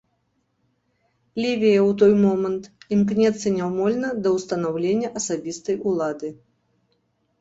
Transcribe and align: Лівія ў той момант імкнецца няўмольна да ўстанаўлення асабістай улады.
Лівія 1.43 1.81
ў 1.81 1.91
той 2.03 2.13
момант 2.23 2.63
імкнецца 2.97 3.47
няўмольна 3.61 4.09
да 4.25 4.29
ўстанаўлення 4.39 5.13
асабістай 5.23 5.75
улады. 5.93 6.27